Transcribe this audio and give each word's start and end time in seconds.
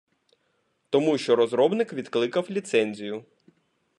Тому, 0.89 1.17
що 1.17 1.35
розробник 1.35 1.93
відкликав 1.93 2.47
ліцензію. 2.49 3.25